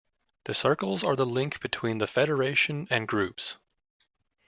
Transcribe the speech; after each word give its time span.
The 0.45 0.55
circles 0.55 1.03
are 1.03 1.15
the 1.15 1.27
link 1.27 1.61
between 1.61 1.99
the 1.99 2.07
Federation 2.07 2.87
and 2.89 3.07
groups. 3.07 3.57